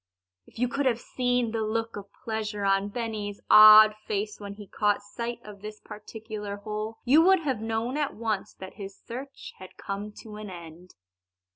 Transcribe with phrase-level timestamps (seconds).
[0.47, 4.65] If you could have seen the look of pleasure on Benny's odd face when he
[4.65, 9.53] caught sight of this particular hole you would have known at once that his search
[9.59, 10.95] had come to an end.